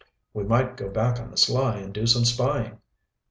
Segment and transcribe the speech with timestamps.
[0.33, 2.79] "We might go back on the sly and do some spying."